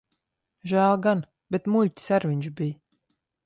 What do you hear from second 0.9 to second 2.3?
gan. Bet muļķis ar